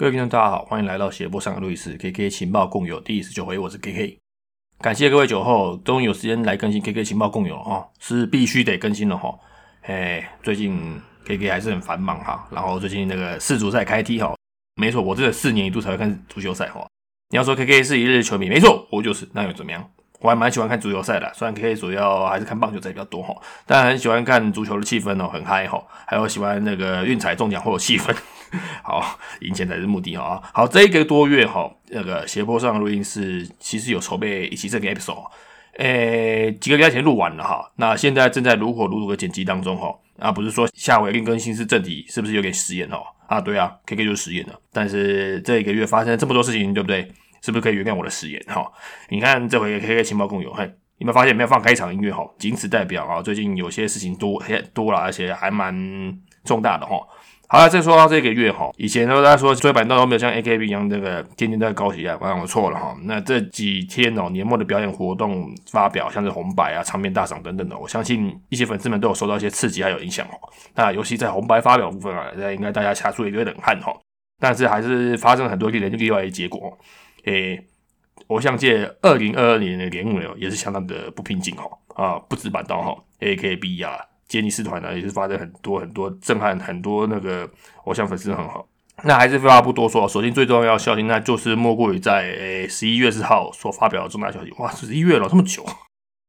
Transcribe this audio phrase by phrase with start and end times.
[0.00, 4.18] 各位听众，大家好，欢迎来到斜坡上的路易斯 K K 情报共有第十九回，我是 K K，
[4.78, 9.38] 感谢各位酒后终于有时间来更新 K K 情报共有哈，是必须得更新了哈。
[9.82, 14.34] 哎，最近 K K 还是很繁忙哈，然后最近那个世足赛开踢哈，
[14.76, 16.88] 没错，我真的四年一度才会看足球赛哈。
[17.28, 19.86] 你要说 K K 是一日球迷，没错，我就是，那又怎么样？
[20.20, 23.34] 我还蛮喜欢看足球赛的，虽然 K K 主要还是看棒球赛比较多哈，
[23.66, 28.14] 但很喜欢看足球的气氛哦，很嗨哈，还有喜欢那个运彩中奖或者气氛，
[28.84, 30.42] 好赢钱才是目的哈。
[30.52, 35.24] 好，这一个多月哈，那个斜坡上录音室其实有筹备一期这个 episode，
[35.78, 42.98] 诶，几个礼拜前录完了哈，那现在正在如火如荼的剪辑当中哈，啊，不是说下回另更新是正题，是不是有点实验哦？
[43.26, 47.10] 啊，对啊，K K 就是实验了，但是这一个月发生这么多事情，对不对？
[47.40, 48.70] 是不是可以原谅我的誓言哈？
[49.08, 50.64] 你看这回 K K 情报共有，嘿，
[50.98, 52.28] 有没有发现没有放开场音乐哈？
[52.38, 54.42] 仅此代表啊，最近有些事情多
[54.74, 55.74] 多了，而且还蛮
[56.44, 57.00] 重大的哈。
[57.52, 62.96] 好了，再说到这个月哈，以前都大家说追板凳都没有像 A K B 一样这个天天在高起啊，我错了哈。
[63.02, 70.38] 那这几天哦，年末的表演活动发表，像是红白啊、唱片大赏等等的，我相信一些粉丝们都有受到一些刺激还有影响哦。
[70.76, 73.92] 那尤其在红白发表部分啊，那应该大家掐出一堆冷汗哈。
[74.38, 76.78] 但是还是发生了很多令人意外的结果。
[77.24, 77.66] 诶，
[78.28, 87.50] 偶像界二零二二年的年尾哦，也是相当的不平静哈啊，不止板道哈，A K B 啊，杰尼斯团呢也是发生很多很多震撼，很多那个
[87.84, 88.66] 偶像粉丝很好。
[89.02, 94.50] 那还是废话不多说，首先最重要消息，那就是莫过于在诶十一月四号所发表的重大消息。
[94.58, 95.64] 哇，十一月了，这么久。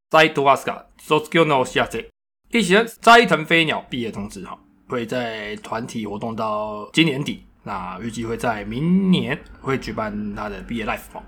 [0.10, 2.10] 在杜阿斯卡，Sosuke no s h a z
[2.52, 7.46] 一起斋藤飞鸟毕业通知哈，会在团体活动到今年底。
[7.64, 11.22] 那预计会在明年会举办他的毕业 live 哦。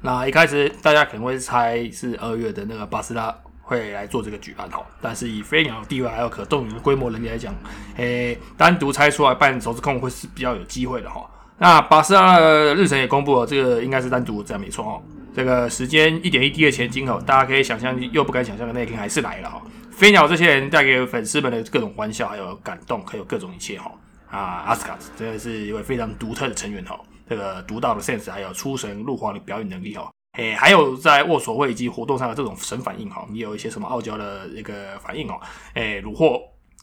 [0.00, 7.52] 那一开始大家可能会猜是二月的那个巴斯拉会来做这个举办哈，但是以飞鸟的地位还有可动员的规模能力来讲，
[7.96, 11.28] 诶，单独猜出来办手指控会是比较有机会的哈。
[11.58, 15.02] 那巴斯拉的日程也公布了，这个应该是单独这样没错哦。
[15.34, 19.60] 这个时间一点一滴的前进哦，大家可以想象又不敢想象的那一天还是来了哈。
[19.90, 23.90] 飞鸟这些人带给粉丝们的各种欢笑还有感动，还有各种一切哈。
[24.36, 35.40] 啊，阿斯卡真的是一位非常独特的成员哈，这个独到的 sense，还有出神入化的表演能力哈，诶，还有在握手会以及活动上的这种神反应哈，你有一些什么傲娇的一个反应哦，
[35.72, 36.38] 诶，虏获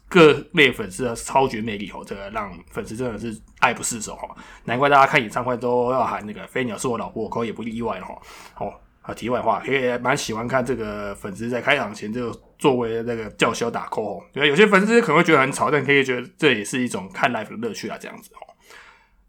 [0.10, 4.28] 各类粉丝的超绝魅力哦，这个让粉丝真的是爱不释手哈，
[4.64, 8.18] 难怪大家看演唱会都要喊那个飞鸟是我老婆，可也不例外哈，
[8.58, 8.74] 哦。
[9.04, 18.40] 啊，题外话，也蛮喜欢看这个粉丝在开场前这个作为那个叫嚣打 call 哦，有些粉丝可能会觉得很吵，但可以觉得这也是一种看 live 的乐趣啊，这样子哦。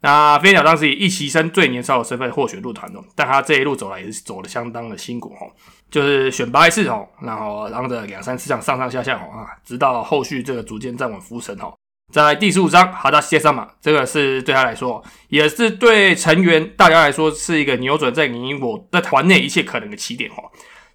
[0.00, 5.50] 那飞鸟当时以一期生最年少的身份获选入团哦，但他这一路走来也是走的相当的辛苦哦，
[5.90, 11.74] 就是选拔一次哦，然后让着两三次这样上上下下哦啊，直到后续这个逐渐站稳浮沉哦。
[12.14, 20.36] 在第十五章，哈达谢上嘛，这个是对他来说，也是对成员大家来说，是一个扭转在你我在团内一切可能的起点哈。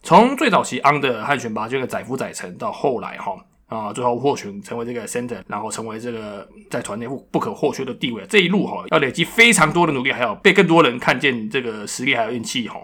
[0.02, 3.36] 从最早期 under 汉选拔这个载夫载沉，到后来哈
[3.68, 12.80] 啊，最后获选成为这个 center，然后成为这个在团内不不可或缺的地位，这一路哈，要累积非常多的努力，还有被更多人看见这个实力，还有运气哈。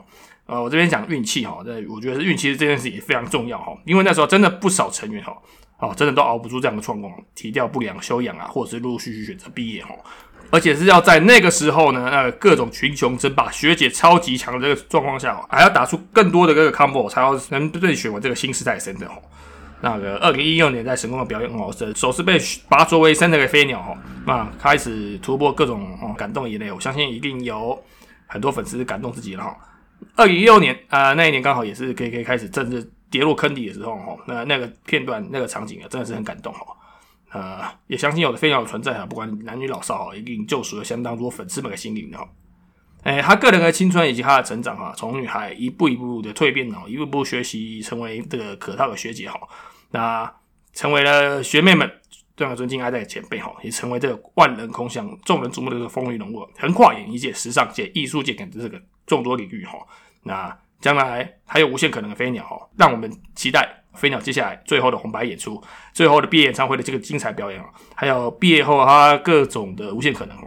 [0.46, 5.34] 呃，我这边讲运气哈，这我觉得是运气这件事也非常重要哈，因为那时候真的不少成员哈。
[5.78, 9.94] 哦，真的都熬不住这样的状况，提掉不良、修养啊，或者是陆陆续续选择毕业哈，
[10.50, 19.16] 而且是要在那个时候呢，呃，各种群雄争霸、学姐超级强的这个状况下，哦还要打出更多的这个 combo，才要能对选为这个新时代生的哈。
[19.81, 27.78] 那个二零一六年在神宫的表演哦，是首次被拔擢为生的飞鸟哈，那开始突破各种哦感动眼泪，我相信一定有
[28.28, 29.58] 很多粉丝感动自己了哈。
[30.16, 32.90] 二零一六年啊，那一年刚好也是可以可以开始正式。
[33.09, 36.75] 跌落坑底的时候，哈，那那个片段、那个场景啊，真的是很感动，哈，
[37.31, 42.27] 呃，也相信有的飞鸟的存在啊，不管男女老少，哈，一定救赎了相当多粉丝们的心灵，哈，
[43.03, 49.39] 哎，他个人的青春以及他的成长，哈，从女孩一步一步的蜕变，哦，一步步学习成为这个可靠的学姐，哈，
[49.91, 50.33] 那
[50.73, 51.89] 成为了学妹们
[52.35, 59.73] 这样尊敬爱戴的前辈，哈，也成为这个万人空巷、众人瞩目的这个风云人物，横跨演艺界、时尚界、艺术界等这个众多领域，哈，
[60.23, 60.58] 那。
[60.85, 65.59] 将来还有无限可能的飞鸟哦，让我们期待飞鸟接下来最后的红白演出，
[65.91, 67.66] 最后的毕业演唱会的这个精彩表演哦，
[67.96, 70.43] 还有毕业后他各种的无限可能哦。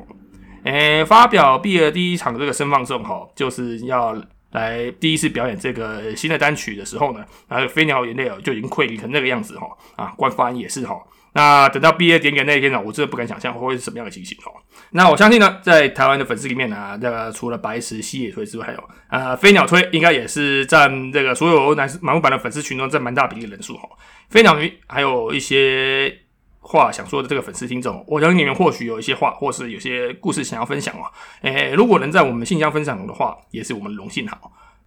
[0.62, 4.16] 诶，发表毕业第一场这个声放送哈，就是要
[4.52, 10.94] 来第一次表演这个新的单曲的时候呢，然后飞鸟眼泪哦就已经溃离成那个样子哈啊，官方也是哈。
[11.34, 14.50] 那等到毕业典礼那一天呢，我真的不敢想象会是什么样的情形哦。
[14.90, 23.88] 那我相信呢，在台湾的粉丝里面呢，这个除了白石西野推之外，还有呃飞鸟推，应该也是占这个所有男盲目版的粉丝群中占蛮大比例的人数哈。
[24.30, 26.12] 飞鸟鱼还有一些
[26.60, 31.04] 话想说的这个粉丝听众，我相信你们或许有一些话，或是有些故事想要分享哦。
[31.42, 34.38] 诶，如果能在我们信箱分享的话，也是我们荣幸哈。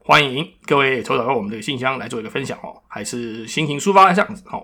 [0.04, 4.64] 欢迎各位投稿到我们这个信箱来做一个分享哦，还是心情抒发这样子哦。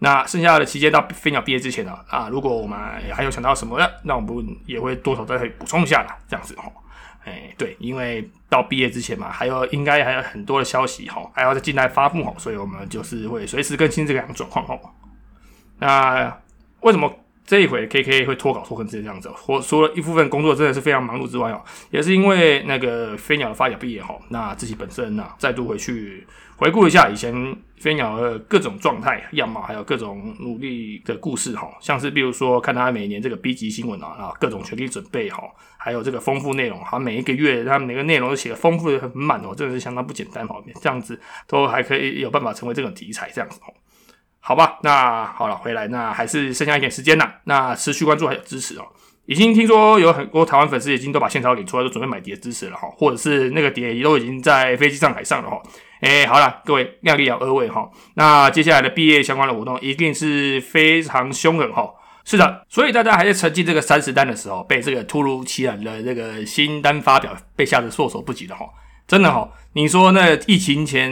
[0.00, 2.78] 那剩下的期间到飞鸟毕业之前呢，啊，如果我们
[3.12, 6.72] 还有想到什么的，那我们也会多少再补充一下啦，这样子哦。
[7.24, 14.78] 哎，对，因为到毕业之前嘛，还有应该还有很多的消息哈，还要再进来发布哈，所以我们就是会随时更新这个状况哦。
[15.80, 16.40] 那
[16.80, 17.12] 为什么
[17.44, 19.28] 这一回 K K 会脱稿脱成这样子？
[19.30, 21.60] 或除了一部分工作真的是非常忙碌之外哦，
[21.90, 26.26] 也是因为那个飞鸟的发表毕业哈，那自己本身呢再度回去
[26.58, 27.32] 回顾一下以前
[27.76, 35.44] 飞鸟的各种状态样貌，还有各种努力的故事哈，像是比如说看他每年这个 B 级新闻啊，啊各种全力准备哈，
[35.78, 43.72] 还有这个丰富内容，他每一个月他每个内容都写的丰富的很满哦，真的是相当不简单哦，这样子都还可以有办法成为这种题材这样子哦。
[44.40, 47.34] 好吧，那好了，回来那还是剩下一点时间了。
[47.44, 48.86] 那持续关注还有支持哦。
[49.26, 55.62] 已经听说有很多台湾粉丝已经都把现钞领出来，都准备买碟支持了哈，或者是那个碟都已经在飞机上海上了哈。
[56.00, 57.90] 哎，好了，各位量力而为哈。
[58.14, 61.90] 那接下来的毕业相关的活动一定是非常凶狠哈。
[62.24, 68.66] 是的，所以大家还在沉浸这个三十单的时候，被这个突如其来的这个新单发表被吓得措手不及的哈。
[69.06, 71.10] 真的哈，你说那疫情前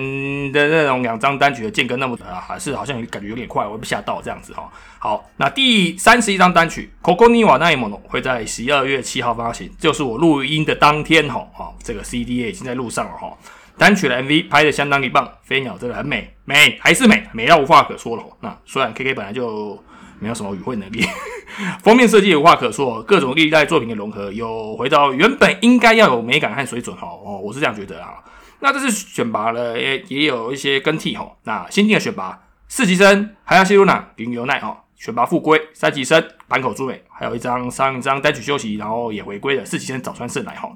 [0.52, 4.70] 的那种两张单曲的间隔那么短，还是好像感觉有点快，我被吓到这样子哈。
[4.98, 11.48] 好，那第三十一张单曲《Coco Niwa n a i m o n o 会在十二月七号发行，就是我录音的当天哈。
[11.54, 13.32] 好，这个 CDA 已经在路上了哈。
[13.78, 18.22] 单曲的 MV 拍的相当一棒，飞鸟真的很美，美还是美，美到无话可说了。
[18.40, 19.82] 那虽然 KK 本来就。
[20.18, 21.04] 没有什么语汇能力，
[21.84, 28.24] 封面设计无话可说，各种历代作品的融合，有回到原本应该要有美感和水准哈哦，我是这样觉得啊。
[28.60, 31.30] 那这次选拔了也也有一些更替哈。
[31.44, 40.72] 那新进的选拔四级生还要西露娜云游奈哈，选拔复归三级生坂口朱美，还有一张上一张单曲休息然后也回归的四级生早川胜来哈。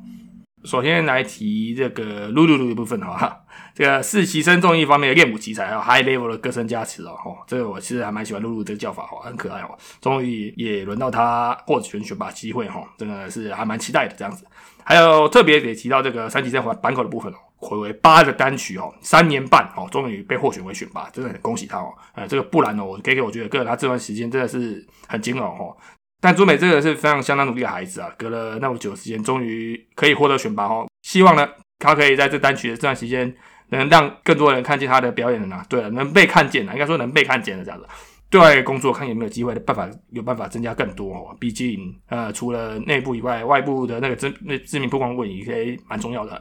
[0.64, 3.40] 首先来提这个露露露的部分哈，
[3.74, 9.78] 这个是齐声综艺方面的练舞奇才啊，high level 的歌声加持哦，吼，这个我其实还蛮喜欢露露这个叫法哈，很可爱哦。
[10.00, 14.44] 终于也轮到他获选选拔机会哈，真的是还蛮期待的这样子。
[14.84, 21.92] 还有特别得提到这个三级生版版口的部分哦，回为八的单曲哦，三年半哦，终于被获选为选拔，真的很恭喜他哦。
[22.14, 25.76] 呃，这个不然哦，我给给我觉得个人他这段时间真的是很煎熬哈。
[26.20, 30.87] 但朱美这个是非常相当努力的孩子啊，隔了那么久时间，终于可以获得选拔哦。
[31.02, 33.34] 希望呢，他可以在这单曲的这段时间，
[33.70, 35.62] 能让更多人看见他的表演呢。
[35.69, 37.87] 对了，能被看见了，应该说能被看见的这样子。
[38.28, 41.37] 对外工作看有没有机会的办法，有办法增加更多哦。
[41.40, 41.78] 毕竟
[42.08, 46.40] 呃，除了内部以外，外部的那个知那知名曝光度也可以蛮重要的。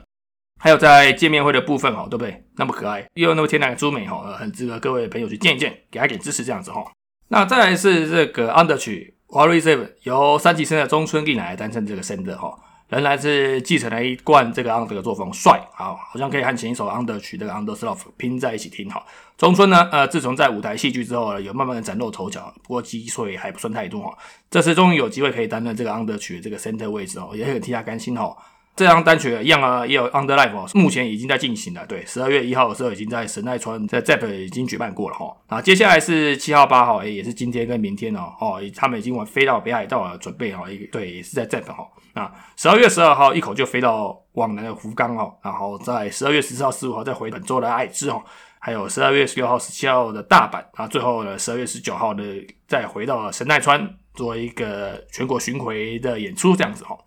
[0.61, 2.43] 还有在见面会的部分哦，对不对？
[2.57, 6.83] 那么可爱又那么天然的朱美哈，很值得各位朋友去见一见，给他点支持这样子哈。
[7.29, 9.15] 那再来是这个 Under 曲。
[9.31, 12.51] 华瑞 Seven 由三级生的中村丽乃来担任这个 center 哈，
[12.87, 19.05] 仍然是继承了一贯这个 Under 的作风，帅好，好像可以和前一首 Under 曲这个 Under Love 拼在一起听哈。
[19.37, 24.17] 中村呢，呃，自从在舞台戏剧之后呢，有慢慢的崭露头角，不过机会还不算太多哈。
[24.49, 28.35] 这次终于有机会可以担任这个 Under 曲的这个 Center 位置哦，也很替他甘心哈。
[28.79, 31.85] 这张单曲一样啊，也有 Under Life 哦，目前已经在进行了。
[31.85, 35.35] 对，十二月一号的时候已经在神奈川在 ZEP 已经举办过了哈。
[35.47, 38.33] 啊，接下来是七号、八号，哎，也是今天跟明天哦。
[38.39, 41.85] 哦，他们已经往飞到北海道了，准备哦，一对，也是在 ZEP 哈。
[42.13, 48.23] 啊，十二月十二号一口就飞到往南的福冈哦，然后在十二月十四号、十五号再回本州的爱知哦，
[48.59, 52.23] 还有十二月十六号、十七号的大阪，啊，最后呢十二月十九号的
[52.65, 56.97] 再回到神奈川做一个全国巡回的演出这样子哈。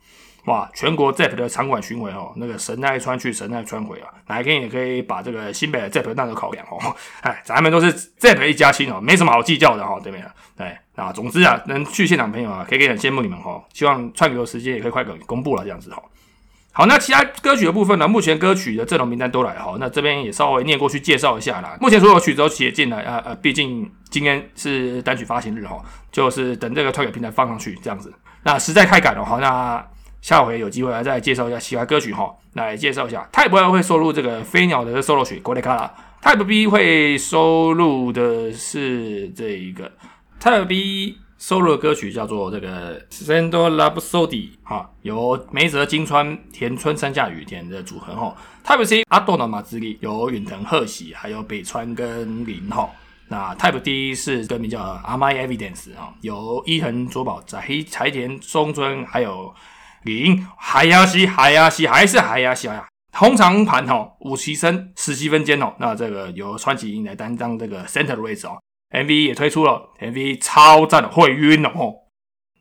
[0.46, 0.68] 哇！
[0.74, 6.78] 全国 ZEP 的场馆巡回哦，那个神奈川去神奈川回啊，哪一天也可以把这个新北的 ZEP 当做考量哦。
[7.22, 10.26] 哎，咱们都是 ZEP 一家亲哦，没什么好计较的哈，对不对？
[10.56, 13.62] 对啊，总之啊，能去现场朋友啊，可以很羡慕你们哈。
[13.72, 16.02] 希望串流时间也可以快点公布了这样子哈。
[16.72, 18.08] 好，那其他歌曲的部分呢？
[18.08, 21.76] 目前歌曲的阵容名单都来哈，那这边也稍微念过去介绍一下啦。
[21.80, 25.80] 目前所有曲子都写进来啊呃，毕竟今天是单曲发行日哈，
[26.10, 28.12] 就是等这个串流平台放上去这样子。
[28.42, 29.86] 那实在太赶了哈，那。
[30.22, 35.92] 下回有机会来再介绍一下其他歌曲哈，来介绍一下 Type A 会收录这个飞鸟的 solo 曲《国内卡拉》
[36.24, 39.90] ，Type B 会收录的是这一个
[40.40, 44.28] Type B 收录的歌曲叫做这个《Sendo Love Sody》
[44.62, 48.36] 哈，由梅泽金川、田村三下雨田的组合哈。
[48.64, 52.88] Type C 阿多纳马之力由远藤鹤喜还有北川跟林哈。
[53.26, 57.60] 那 Type D 是歌名叫《a m I Evidence》啊，由伊藤卓保、在
[57.90, 59.52] 柴田中村还有。
[60.04, 62.86] 零海亚西海亚西还是海亚西啊！
[63.12, 65.74] 通常盘哦，五七升十七分间哦。
[65.78, 68.58] 那这个由川崎英来担当这个 center 的位置哦。
[68.90, 71.94] MV 也推出了，MV 超赞的，会晕哦。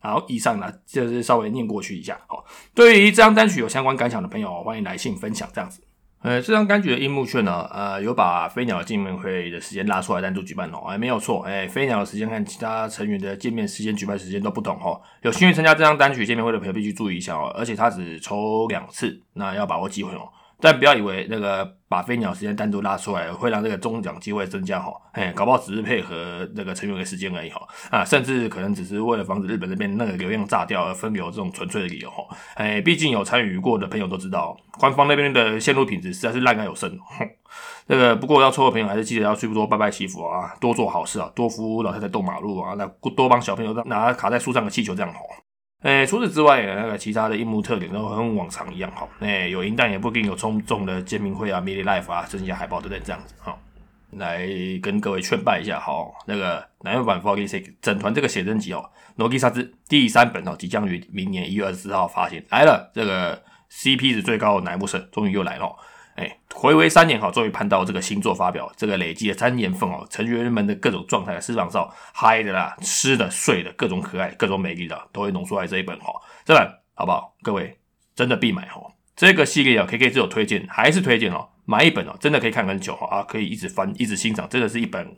[0.01, 2.19] 好，以上呢就是稍微念过去一下。
[2.29, 2.43] 哦，
[2.73, 5.49] 对于这张单曲有相关感想的朋友，欢迎来信分享。
[5.53, 5.81] 这样子，
[6.21, 15.01] 呃，这张单曲的樱木券呢，呃，有把飞鸟见面会的时间拉出来单独举办哦，哎，没有错，哎，飞鸟的时间和其他成员的见面时间、举办时间都不同哦。
[15.23, 20.29] 有兴趣参加这张单曲见面会的朋友必须注意一下哦，而且他只抽两次，那要把握机会哦。
[20.61, 37.27] 但不要以为那个把飞鸟时间单独拉出来，会让这个中奖机会增加哈，哎，搞不好只是配合那个成员的时间而已哈，啊，甚至可能只是为了防止日本那边那个流量炸掉而分流这种纯粹的理由哈，哎，毕竟有参与过的朋友都知道，官方那边的线路品质实在是烂该有剩，哼，
[37.87, 45.19] 这个不过要抽的朋友还是记得要去多拜拜祈福啊，多做好事啊，多扶老太太过马路啊，那多帮小朋友拿卡在树上的气球这样好。
[45.81, 49.07] 诶，除此之外，那个其他的樱木特点都和往常一样哈。
[49.19, 53.57] 诶，有银弹也不一定有冲重的见面会啊、Mini Life 啊、真假海报等等这样子哈。
[54.11, 54.45] 来
[54.81, 58.89] 跟各位劝拜一下哈，那个南越版 Forty Six 整团这个写真集哦，
[59.23, 62.91] 《Nogi 沙之》第三本哦，即将于明年一月二十四号发行来了。
[62.93, 65.75] 这个 CP 值最高的乃木社终于又来了。
[66.21, 76.13] 哎，回违三年哈，终于盼到这个新作发表，这个累积的三年份哦，成员们的各种状态，私房照、嗨的啦、吃的、睡的，各种可爱、各种美丽的，都会浓缩在这一本哈。
[76.45, 76.63] 这本
[76.93, 77.35] 好不好？
[77.41, 77.75] 各位
[78.15, 78.79] 真的必买哈。
[79.15, 81.49] 这个系列啊，K K 只有推荐，还是推荐哦。
[81.65, 85.15] 买一本哦，真的可以看很久哈啊，可以一直翻，一直欣赏，真的是一本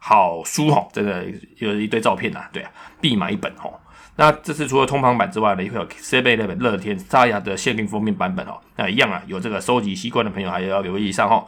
[0.00, 0.86] 好书哈。
[0.92, 1.24] 真的
[1.56, 3.70] 有一堆照片呐，对啊，必买一本哈。
[4.16, 8.60] 那这次除了通旁版之外呢，也会有 Seven Eleven 乐天沙雅的限定封面版本哦。
[8.76, 11.46] 那一样啊，有这个收集习惯的朋友还要留意一下哈。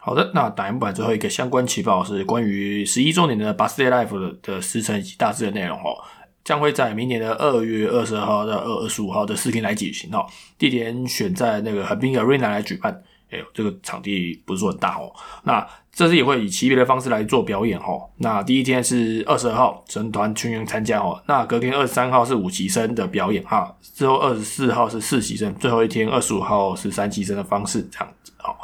[0.00, 5.98] 好的，那打印版最后一个相关情报是关于十一周年的 Birthday Life 的时程以及大致的内容哦，
[6.44, 10.24] 将会在明年的二月二十二号到二二十五号的四天来举行哦，
[10.56, 13.02] 地点选在那个横滨 Arena 来举办。
[13.30, 15.12] 哎呦，这个场地不是说很大哦。
[15.42, 15.66] 那
[15.98, 18.08] 这次也会以级别的方式来做表演哦。
[18.18, 21.20] 那第一天是二十二号整团全员参加哦。
[21.26, 23.76] 那隔天二十三号是五级生的表演哈。
[23.82, 28.54] 之后二十四号是四级生，最后一天二十五号是三级生的方式这样子哦。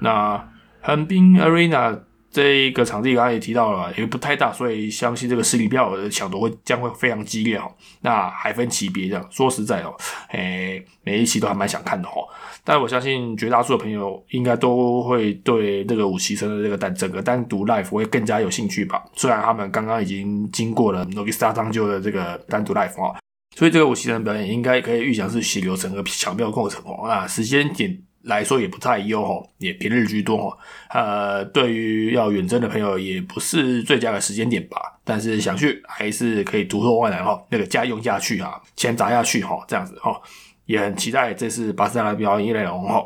[0.00, 0.42] 那
[0.80, 1.98] 横滨 Arena。
[2.34, 7.72] 这一个场地刚刚也提到了，也不太大，所以相信这个实力票的抢夺会将会非常激烈哦。
[8.00, 9.94] 那还分级别这样，说实在哦，
[10.30, 12.26] 诶，每一期都还蛮想看的哦。
[12.64, 19.04] 但我相信绝大多数的朋友应该都会对这个五期生的这个单整个单独 life 会更加有兴趣吧。
[19.14, 23.14] 虽然他们刚刚已经经过了 Nogisa 当就的这个单独 life 哦，
[23.54, 27.06] 所以这个五期生表演应该可以预想是血流成河、抢票过程哦。
[27.06, 27.96] 那时间点。
[28.24, 30.58] 来说也不太优吼，也平日居多吼。
[30.90, 35.00] 呃，对于要远征的朋友，也不是最佳的时间点吧。
[35.04, 40.18] 但是想去还是可以突破万难哈，那个家用下去哈，钱砸下去哈，这样子哈，
[40.64, 43.04] 也很期待这次巴斯达的表演的内容哈。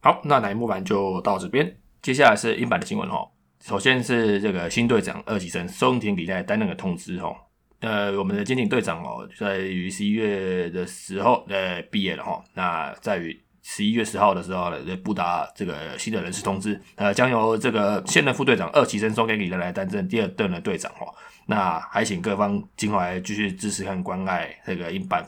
[0.00, 3.28] 好，那乃木板就到这边，接下来是英版的新闻哈。
[3.60, 7.34] 首先是这个新队长二级生松田李代担任的通知哈。
[7.80, 12.40] 呃，我们的坚定队长哦，在于十一月的时候呃毕业了哈。
[12.54, 13.43] 那在于。
[13.66, 21.08] 十一月十号的时候呢，布达这个新的人事通知，呃，将由这个现任副队长二期生送给李人来担任第二任的队长哦。
[21.46, 25.24] 那还请各方今后来继续支持和关爱这个英版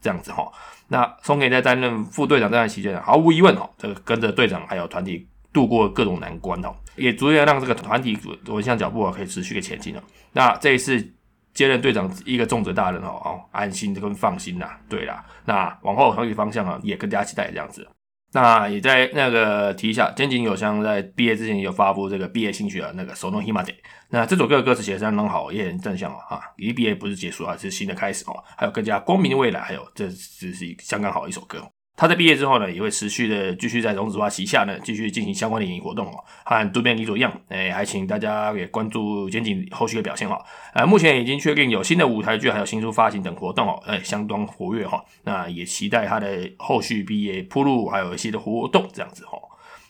[0.00, 0.50] 这样子哈。
[0.86, 10.02] 那松田在担任副队长这段期间，毫无疑问哦，这个跟着队长还有团体度过各种难关哦，也逐渐让这个团体走向脚步啊，可以持续的前进了。
[10.32, 11.12] 那这一次。
[11.54, 14.70] 接任队长一个重责大人哦哦，安心跟放心呐。
[14.88, 17.86] 对啦，那往后团体方向啊，也更加期待这样子。
[18.34, 23.64] 那也在那个提一下，肩井有香在毕业之前有发布这个毕业新曲啊，那个《手动 Himade》。
[24.08, 26.40] 那这首歌的歌词写的相当好，也很正向哦啊。
[26.56, 28.42] 离毕业不是结束啊，是新的开始哦。
[28.56, 31.62] 还有更加光明的未来，还有这只是相当好的一首歌。
[32.02, 40.36] 他在毕业之后呢，也会持续的继续在荣子花旗下呢，继续进行相关的演艺活动哦，和渡边女主一样，哎，还请大家也关注简景后续的表现哈。
[40.74, 45.00] 呃，目前已经确定有新的舞台剧，还有新书发行等活动哦，哎，相当活跃哈。
[45.22, 49.38] 那也期待他的后续毕业铺路，还有一些的活动这样子哈。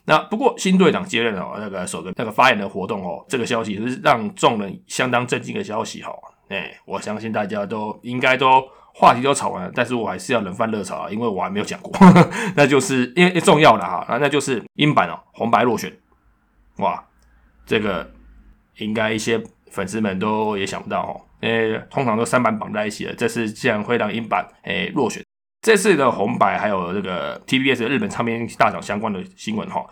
[0.05, 6.13] 那不过新队长接任哦，那个首个那个发言的活动哦，这个消息是让众人相当震惊的消息哈。
[6.51, 8.63] 哎，我相信大家都应该都。
[8.95, 11.93] 话题都吵完了，但是我还是要冷饭热炒啊，因为我还没有讲过，
[12.55, 15.93] 那就是因为重要的哈，那那就是英版哦，红白落选，
[16.77, 17.03] 哇，
[17.65, 18.11] 这个
[18.77, 25.25] 应该一些粉丝们都也想不到哦，诶，通常都三版绑在一起了，这次竟然会让英版诶落选，
[25.63, 29.85] 这次的红白还有这个 TBS 日本唱片大赏相关的新闻哈，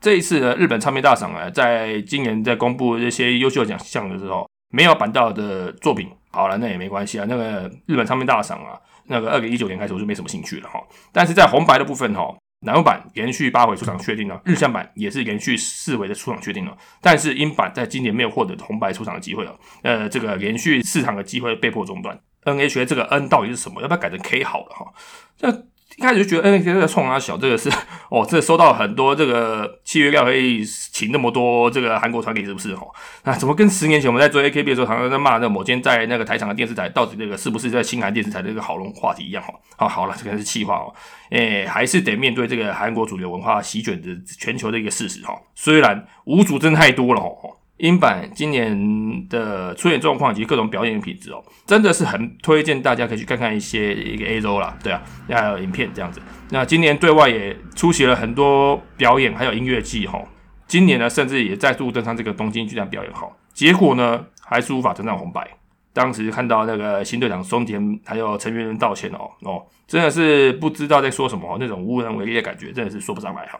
[0.00, 6.08] 这一次的日本唱片大赏啊，在今年在公布这些优秀奖项的时候，没有版到的作品。
[6.32, 7.26] 好了，那也没关系啊。
[7.28, 10.82] 那个日本唱片大赏啊，那个二零一九年开始我就没什么兴趣了哈。
[11.12, 12.34] 但是在红白的部分哈，
[12.66, 22.18] 南欧版连续八回出场确定了，日向版也是连续四回的出场确定了，但是英版在今年没有获得红白出场的机会了，呃，这个连续四场的机会被迫中断。
[22.44, 23.80] NHA 这个 N 到底是什么？
[23.82, 24.92] 要不要改成 K 好了哈？
[25.36, 25.66] 这。
[25.96, 27.70] 一开始就觉得 NHK 在冲他小，这个是
[28.10, 32.88] 哦，这收到很多这个契约料可以请那么多这个韩国团体是不是哦？
[33.24, 39.52] 那怎么跟十年前我们在做 AKB 的时候常常在骂那某间在那个台场的电视台，到底这个是不是在新韩电视台的这个好龙话题一样哈？
[39.76, 40.94] 好，好了，这个是气话哦，
[41.30, 44.08] 诶，还是得面对这个韩国主流文化席卷的
[44.38, 45.34] 全球的一个事实哈。
[45.54, 47.56] 虽然无主真太多了哦。
[47.82, 56.22] 英版今年的出演状况以及各种表演品质哦，真的是很推荐大家可以去看看一些一个 A 周啦，对啊，还有影片这样子。
[56.50, 60.22] 那今年对外也出席了很多表演，还有音乐季哈。
[60.68, 63.28] 今年呢，甚至也再度登上这个东京巨蛋表演哈。
[63.52, 65.44] 结果呢，还是无法登上红白。
[65.92, 73.58] 当时看到那个新队长松田还有成员们道歉哦哦，真的是不知道在说什么，那种无能为力的感觉，真的是说不上来哈。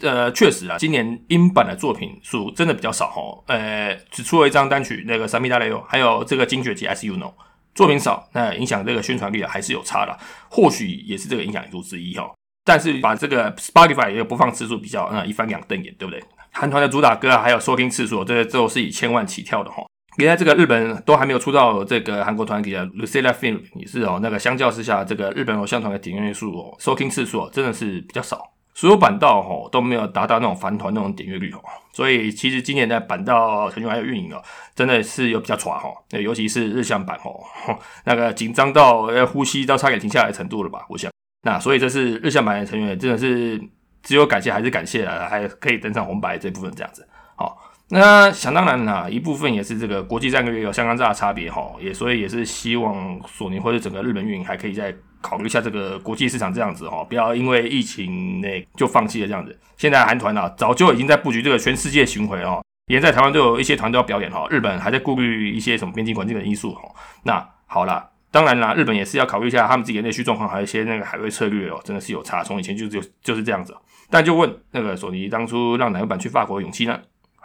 [0.00, 3.22] 呃，确实啊，今年英版的作品数真的比较少哈。
[3.46, 7.26] 呃，只出了一张单曲，那个《三 B 大雷欧》，还有这个《精绝集 S U No》，
[7.74, 10.16] 作品少，那影响这个宣传力啊，还是有差的。
[10.50, 12.30] 或许也是这个影响因素之一哈。
[12.64, 16.22] 但是把这个 Spotify 也有播放次数比较，那一翻两瞪眼，对不对？
[16.52, 19.84] 韩团的主打歌啊，还有收听次数，这都是以千万起跳的哈。
[20.18, 28.42] 原来这个日本都还没有出到这个韩国团体的 Lucilla Film 也是哦，那个相较之下，这个日本偶像团的点阅数哦，收听次数哦，真的是比较少。
[28.76, 31.60] 所有板道吼都没有达到那种反团那种点阅率哦，
[31.94, 34.42] 所以其实今年的板道成员还有运营哦，
[34.74, 37.40] 真的是有比较喘哈，尤其是日向版哦，
[38.04, 40.84] 那个紧张到要呼吸都差点停下来程度了吧？
[40.90, 41.10] 我想，
[41.42, 43.58] 那所以这是日向版的成员真的是
[44.02, 47.08] 只有感谢还是感谢了，还可以登上红白这部分这样子。
[47.34, 47.56] 好，
[47.88, 54.94] 那想当然啦，一部分也是这个国际战略有相当大的差别哈，也所以也是希望索尼或者整个日本运营还可以在。
[55.26, 59.58] 考虑一下这个国际市场这样子哦，不要因为疫情那就放弃了这样子。
[59.76, 64.46] 现在韩团啊，早就已经在布局这个全世界巡回哦，连在台湾都有一些团都要表演哈。
[64.48, 66.82] 日本还在顾虑一些什么边境环境的因素哈。
[67.24, 72.44] 那好了，当然啦，日本也是要考虑一下他们自己的内需状况，还有一些那个海外策略哦，真的是有差。
[72.44, 73.76] 从以前就就就是这样子。
[74.08, 76.96] 但就问那个索尼当初让哪个版去法国的勇气呢？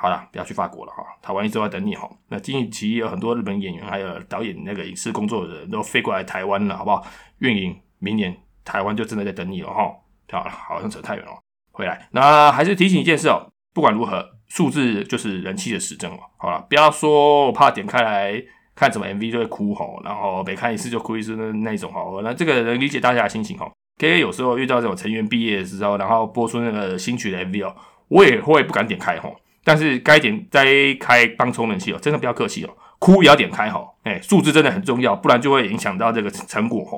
[0.01, 2.09] 好了，不要去法国了哈，台湾一直在等你哈。
[2.29, 7.05] 那近期有很多日本演员还有导演那个影视工作的人都飞过来台湾了，好不好？
[7.37, 8.35] 运营明年
[8.65, 9.93] 台湾就真的在等你了哈，
[10.31, 11.31] 好了，好像扯太远了，
[11.71, 16.19] 回来那还是提醒一件事哦，不管如何，数字就是人气的实证哦。
[16.37, 22.01] 好了，不要说我怕点开来看什么 MV 就会哭吼，然后每看一次就哭一次那那种哈。
[22.23, 23.71] 那这个能理解大家的心情哈。
[23.99, 27.75] K K 有时候遇到这种成员毕业的时候，然后播出那个新曲的 MV 哦，
[28.07, 29.35] 我也会不敢点开吼。
[29.63, 32.69] 但是该点再开帮充人气哦，真的不要客气哦，
[33.00, 33.88] 哭也要点开哈。
[34.04, 36.97] 哎，数字真的很重要，不然就会影响到这个成果哈。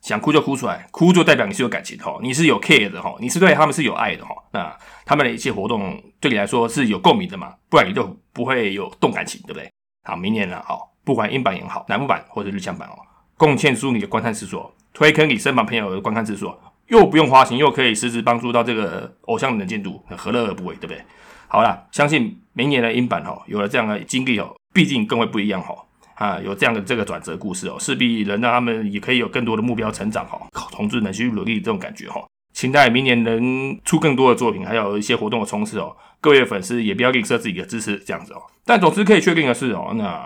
[0.00, 4.34] 想哭就哭出来，哭就代表你是有感情的哈，你是有 care 的哈，你是对他们是有爱的哈。
[4.52, 7.54] 那他们的一些活动对你来说是有共鸣的嘛？
[7.70, 9.70] 不然你就不会有动感情，对不对？
[10.02, 12.98] 好，明年了，好，不管英版也好，南部版或者日向版哦，
[13.38, 16.54] 贡献出你的观看次数，推坑你身旁朋友的观看次数，
[16.88, 21.02] 又不用花钱，又可以实质帮助到这个偶像的能见度，何乐而不为，对不对？
[21.48, 25.74] 好了，相信明年的英版哈，有了这样的经历哦，毕竟更会不一样哈。
[26.14, 35.96] 啊，有这样的这个转折故事哦，势必能让他们也可以有更多的目标成长哈，同志能去努力这种感觉哈，期待明年能出更多的作品，还有一些活动的冲刺哦。
[36.20, 38.40] 各位粉丝也不要吝啬自己的支持，这样子哦。
[38.64, 40.24] 但总之可以确定的是哦，那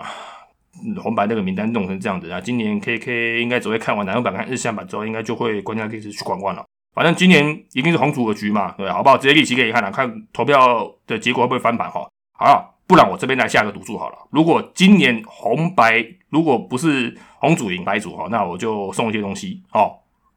[1.01, 6.63] 红白那个名单弄成这样子啊，今年 K K 应该只会看完南欧版跟日向版之后，应该就会关掉电视去观观了。
[6.93, 9.17] 反正今年一定是红组的局嘛，对，好不好？
[9.17, 12.07] 直接立即给你看了，看投票的结果会不会翻盘哈。
[12.33, 12.75] 好了。
[12.89, 14.17] 不然我这边来下个赌注好了。
[14.31, 19.93] 如果今年红白如果不是红主赢白主哈，那我就送一些东西哦。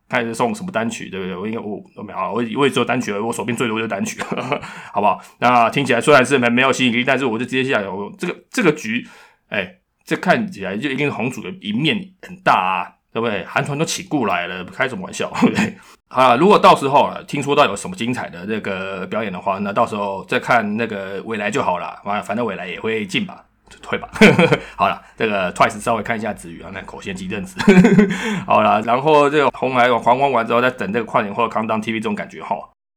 [0.07, 1.35] 看是送什么单曲，对不对？
[1.35, 4.21] 我应该我都没有，我我也只有单曲，我手边最多就单曲，
[4.93, 5.19] 好不好？
[5.39, 9.09] 那听起来虽然是没没有吸引力，但是我就接下来我这个这个局，
[9.49, 13.01] 哎，这看起来就一定是红主的赢面很大啊。
[13.13, 13.45] 对不对？
[13.45, 15.31] 韩团都请过来了，开什么玩笑？
[15.43, 15.77] 对不对？
[16.09, 22.01] 啊，如果到时候啊听说到有什么精彩的这个表演的话，那到时候再看那个未来就好了。
[22.05, 23.45] 反反正未来也会进吧，
[23.83, 24.09] 退吧。
[24.77, 27.55] 好了，这个 Twice 稍微看一下子瑜啊，那口嫌体正直。
[28.47, 32.57] 好了，然后这个红白黄光完之后，再等这个跨年或者康当 TV 这种感觉哈。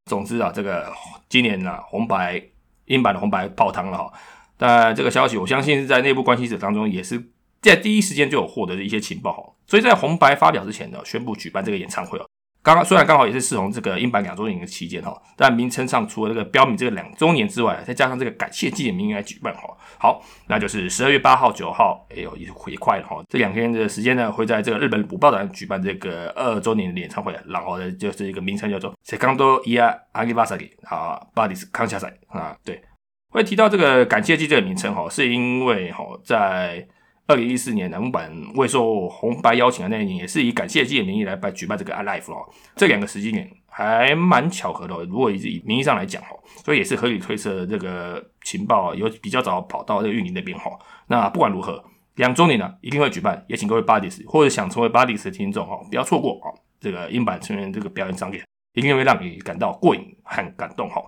[0.09, 0.91] 总之啊，这个
[1.29, 2.41] 今年呢，红白
[2.85, 4.11] 英版的红白泡汤了哈。
[4.57, 7.31] 但这个消息，我相信是在内部关系者当中也是。
[7.61, 12.25] 在第一时间就有获得的一些情报，所以在红白发表之前呢，宣布举办这个演唱会哦，
[12.61, 19.61] 刚刚虽然刚好也是适逢这个英版两周年的期间哈，但名称上除了这个标明这个两周年之外，再加上这个感谢纪念名来举办哈。
[19.99, 23.23] 好，那就是十二月八号、九号，哎呦也也快了哈。
[23.29, 32.81] 这两天的时间呢，会在这个日本武道馆举办这个二周年的演唱会，然后呢就是一个名称叫做 Second Year Anniversary 啊，Bodies 康下赛啊，对，
[33.29, 36.87] 会提到这个感谢祭这个名称哈，是因为哈在。
[37.27, 42.47] 二零一四年，南版未受红白邀请的那一年，也是以感谢祭的名义来办举办这个 Alive 哦。
[42.75, 44.93] 这两个时间点还蛮巧合的。
[45.05, 50.69] 如果以名义上来讲哦，所以也是合理推测这个情报有比较早跑到这个运营那边哈。
[51.07, 51.83] 那不管如何，
[52.15, 56.53] 两周年呢一定会举办，也请各位 Buddies 或者想成为 Buddies 的听众哈，不要错过哦。
[56.79, 61.01] 这个英版成员这个表演场面，一定会让你感到过瘾和感动哈。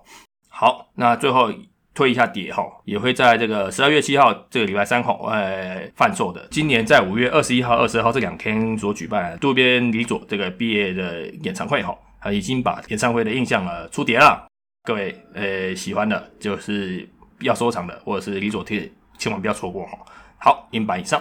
[0.48, 1.52] 好，那最后。
[1.98, 6.46] 推一下碟哈，也会在这个十二月七号这个礼拜三号呃贩售的。
[6.48, 14.46] 今年在五月二十一号、二十二号这两天所举办渡边李佐这个毕业的演唱会哈，他已经把演唱会的印象啊出碟了。
[14.84, 17.04] 各位呃喜欢的，就是
[17.40, 19.98] 要收藏的，或者是李佐贴，千万不要错过哈。
[20.38, 21.20] 好，音版以上。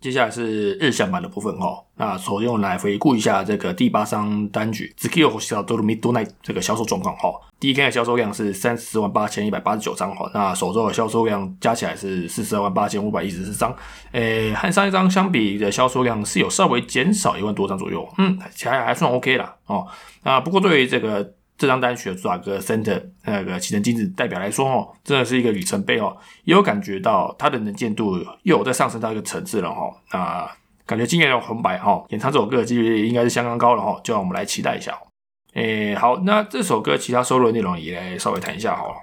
[0.00, 7.30] 接下来是日向版的部分哈，那首先我们来回顾一下这个第八张单曲《Skill h o Do Midnight》这个销售状况哈。
[7.58, 13.74] 第一天的销售量是三十四万八千一百八十九张哈，那首周的销售量加起来是四十二万八千五百一十四张，
[14.12, 19.86] 诶，和上一张相比的销售量是有稍微减少一万多张左右，嗯，其还还算 OK 啦哦。
[20.22, 21.32] 那不过对于这个。
[21.58, 29.90] 这张单曲的主打歌《Center》那个启程金子代表来说哦，真的是一个里程碑哦，也有感觉到它的能见度又有在上升到一个层次了哈。
[30.12, 30.50] 那
[30.84, 35.06] 感觉今年的红白哈演唱这首歌的几率应该是相当高了哈，就让我们来期待一下哦。
[35.54, 38.94] 诶，好，那这首歌其他收录的内容也来稍微谈一下好了。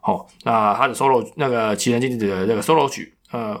[0.00, 3.60] 好，那它的 solo 那个启程金子的那个 solo 曲，呃，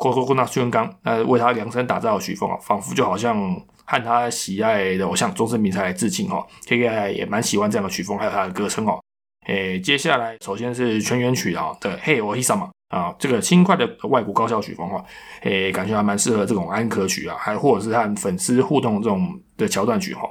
[0.00, 3.60] 郭郭郭那孙刚呃为他量身打造的曲风啊，仿佛就好像。
[3.90, 9.00] 和他喜爱的偶像终身名才来致敬哈，K K I 也蛮喜欢这样的曲风，还有他的歌声哦。
[9.48, 15.04] 诶，接下来首先是全员曲啊的《Hey 我 Hisa 嘛啊，这个轻快的外国高校曲风哈，
[15.42, 20.22] 诶，感觉还蛮适合这种安可曲啊，还或者是和粉丝互动这种的桥段曲哈。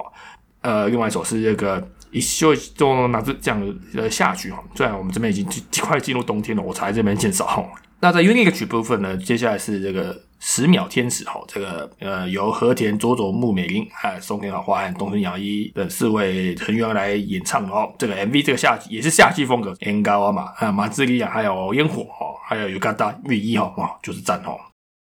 [0.62, 5.46] 呃，另外一首是这个一休中拿着这样的下曲哈，虽然我们这边已经
[5.82, 7.70] 快进入冬天了，我才这边介绍。
[8.00, 10.20] 那在 Unique 曲部分呢，接下来是这个。
[10.42, 17.92] 十秒天使哈，这个呃由和田佐佐木美玲、还有松田好花和东村洋一等四位成员来演唱哦。
[17.98, 24.56] 这个 MV 这个夏季也是夏季风格，烟高啊嘛，啊马自利亚还有烟火哈，还有 yukata 浴衣哈，哇就是赞哦。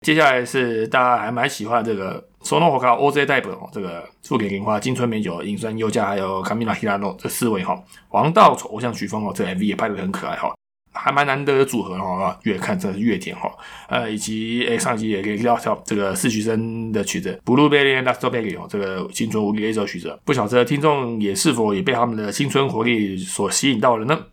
[0.04, 7.80] 接下来是大家还蛮喜欢这个 Sono Hoka OZ 代表哦，这个富田玲花、金春美酒、银山优佳还有 Kamina Hirano 这四位哈，
[8.10, 10.52] 王道偶像曲风哦，这个 MV 也拍得很可爱哈。
[10.98, 13.50] 还蛮难得的组合哈，越看真的是越甜哈。
[13.88, 24.26] 呃，以及诶上集也可以聊到这个四曲生的曲子《Blueberry and Strawberry》哦，这个青春无敌的一首曲子，不晓得听众也是否也被他们的青春活力所吸引到了呢？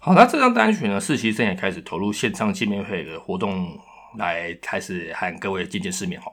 [0.00, 3.78] 好，那这张单曲呢，四期生也开始投入线上见面会的活动，
[4.16, 6.30] 来开始和各位见见世面哈。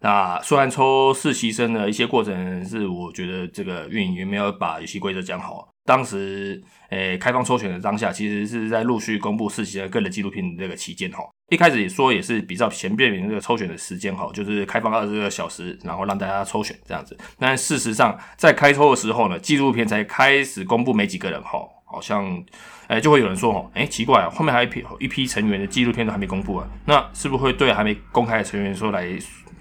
[0.00, 5.66] 那虽然抽四期生的一些过程是，我觉得这个运营没有把游戏规则讲好。
[5.86, 11.24] 当时，诶，开放抽选的当下，其实是在陆续公布四期的个人纪录片这个期间哈。
[11.48, 17.16] 一开始也说也是比较前便明这个抽选的时间哈，就是开放二十个小时，然后让大家抽选这样子。
[17.38, 22.44] 但事实上，在开抽的时候呢，纪录片才开始公布没几个人哈，好像，
[22.88, 29.06] 诶，就会有人说哈，诶，奇怪啊，后面还有一批一批成员的纪录片都还没公布啊，那是不是会对还没公开的成员说来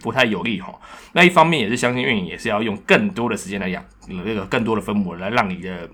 [0.01, 0.73] 不太有利哈？
[1.13, 5.88] 那一方面也是相信运营也是要用更多的时间来养那个更多的分母来让你的。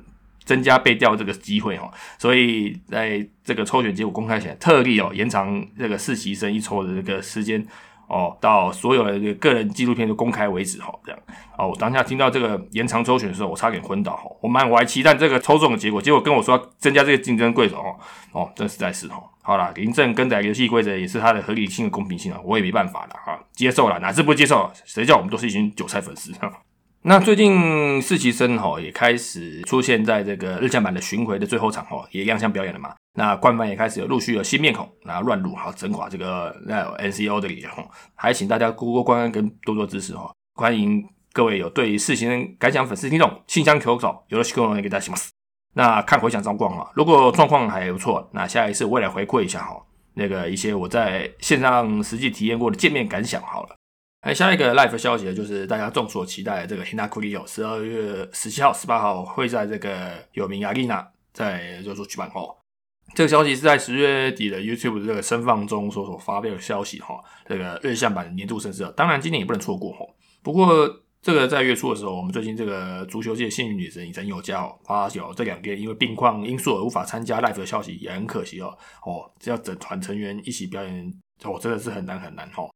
[0.43, 7.65] 增加被调这个机会哈，所以在这个抽选结果公开前，特地哦延长这个实习生一抽的这个时间
[8.07, 11.21] 哦，到所有的个人纪录片都公开为止哈，这样
[11.57, 11.69] 哦。
[11.69, 14.23] 我当下听到这个延长抽选的时候，我差点昏倒哈。
[14.41, 17.95] 我蛮怀期待这个抽中的结果，结果跟我说增加这个竞争对手哦
[18.33, 19.23] 哦，这实在是哈。
[19.43, 24.69] 好了，林正更改游戏规则也是它的合理性的公平性啊，我也没办法了哈，接受了，哪次不接受？
[24.85, 26.33] 谁叫我们都是一群韭菜粉丝。
[27.03, 32.93] 那最近四期生哈也开始出现在这个日向版的巡回的最后场哈，也亮相表演了嘛。
[33.15, 37.83] 那官方也开始有陆续有新面孔，然后乱入哈，整垮这个那 NCO 的里哈，
[38.13, 40.31] 还请大家多多关跟多多支持哈。
[40.53, 45.19] 欢迎各位有对四期生感想粉丝听众信箱求找，有了希望给大家行吗？
[45.73, 49.81] 那看回想状况哈，如果状况还不错，那下一次我也来回馈一下哈，
[50.13, 53.75] 那个一些我在线上实际体验过的见面感想好了。
[54.21, 62.55] 哎，下一个 live 消息就是大家众所期待的这个 Hinakuri 十二月十七号、十八号会在这个有名亚丽娜在就说举办哦。
[63.15, 67.15] 这个消息是在十月底的 YouTube 这个声放中所所发表的消息哈。
[67.47, 70.05] 这个日向版年度盛事，当然今年也不能错过哈。
[70.43, 70.87] 不过
[71.19, 78.77] 这个在月初的时候，我们最近这个足球界幸运女神尹真有加哦，发表这两天因为病况因素而无法参加 live 的消息，也很可惜哦。
[79.03, 81.11] 哦，只要整团成员一起表演，
[81.43, 82.69] 哦，真的是很难很难哦。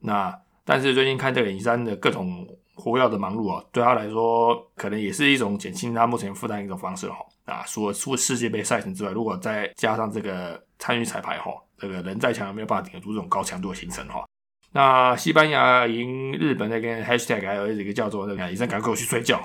[0.00, 0.36] 那
[0.68, 7.16] 但是最近看这个尹山的各种活跃的忙碌啊，对他来说可能也是一种减轻他目前负担一种方式哈。
[7.46, 14.26] 啊，除了除世界杯赛程之外，如果再加上这个参与彩排哈，这个人再强也没有办法顶得住这种高强度的行程哈。
[14.70, 19.40] 那西班牙赢日本那边 hashtag 还有一个叫做那个医生赶快我去睡觉。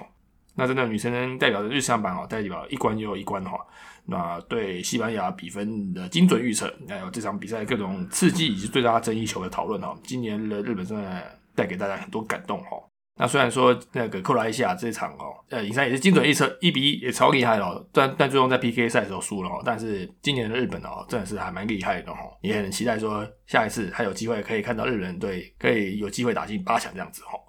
[0.55, 3.57] 那真的女生代表的日向版哦，代表一关又一关哈。
[4.05, 11.23] 那对西班牙比分的精准预测，还有这场比赛各种刺激以及最大争议球的讨论哈，今年的日本真的
[11.55, 12.77] 带给大家很多感动哈。
[13.15, 17.87] 那虽然说那个克罗埃西亚这场哦，呃，赢赛也是精准预测一比一，也超厉害了。
[17.93, 19.61] 但但最终在 PK 赛的时候输了哦。
[19.63, 27.39] 但是今年的日本哦，真的是还蛮厉害的哈，也很期待说下一次还有机会可以看到日本队可以有机会打进八强这样子哈。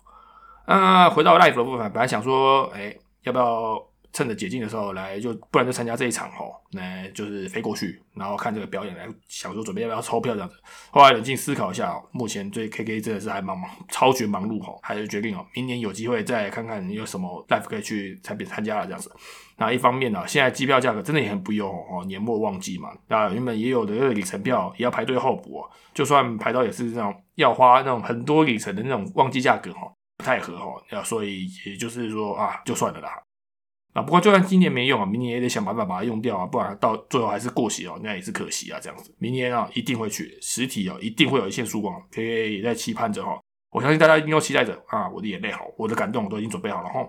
[0.67, 3.94] 那回到 life 的部分，本来想说，哎，要不要？
[4.15, 10.55] 趁着解禁的时候来，就不然就参加这一场吼，那就是飞过去，然后看这个表演来，想说准备要不要抽票这样子。
[10.93, 19.11] 后来冷静思考一下，目前对 KK 真的是还忙忙，超绝忙碌吼，还是决定哦，明年有机会再看看有什么 life 可以去参别参加了这样子。
[19.57, 25.61] 那一方面呢，现在机票价格真的也很不优哦，年末旺季嘛，那原本也有的里程票也要排队候补，
[25.93, 33.11] 就算排到也是那种要花那种很多里程的那种旺季价格哈，不太合哈，要所以也就是说啊，就算了啦。
[33.95, 38.79] 啊，不过就算今年没用啊，明年也得想办法把它用掉啊，不然到最后还是过期哦，那也是可惜啊。
[38.83, 41.95] 这样子，明年啊一定会去实体哦，一定会有一线曙光。
[42.11, 47.09] K K 也在期盼着哈，我相信大家一定都期待着啊，我的眼泪好，我的感动我都已经准备好了哈。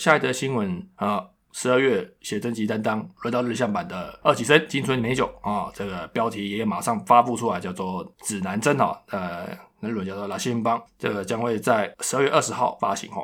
[0.00, 9.46] 下一则新闻啊，十二月写真集担当轮到日向版的二期生金春美酒啊，这个标题也马上发布出来，叫做指南针哈，呃，
[9.80, 13.22] 那日文叫做拉新邦，这个将会在十二月二十号发行哈。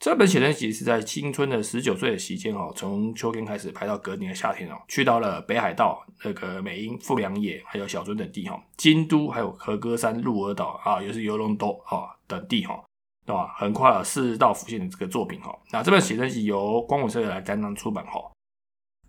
[0.00, 12.82] 这本写真集是在青春的十九岁的期间哦，从秋天开始拍到隔年的夏天哦，去到了北海道、那个美瑛、富良野，还有小樽等地哈，京都还有和歌山、鹿儿岛啊，也是游龙岛啊等地哈，
[13.26, 13.54] 对吧？
[13.58, 15.54] 横跨了四道府县的这个作品哈。
[15.70, 18.32] 那这本写真集由光武社来担当出版哈。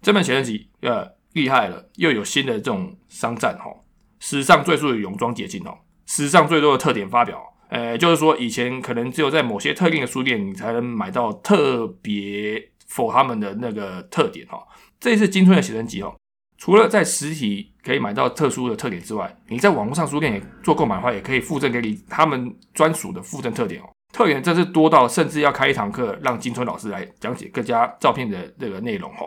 [0.02, 3.74] 这本写真集呃厉害了，又有新的这种商战哈，
[4.20, 5.74] 史上最速的泳装解禁哦，
[6.06, 7.42] 史上最多的特点发表。
[7.72, 14.62] 呃，就是说，以前可能只有在某些特定的书店，你才能买到特别 for 他们的那个特点哈。
[15.00, 16.14] 这一次金春的写真集哦，
[16.58, 23.90] 除了在实体可以买到特殊的特点之外，你在网络上书店也做购买的话，也可以附赠给你他们专属的附赠特点哦。
[24.12, 29.26] 特点真是多到甚至要开一堂课，让金春老师来讲解各家照片的这个内容哈。